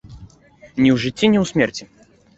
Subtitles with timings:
[0.81, 1.83] Ні ў жыцці, ні ў смерці.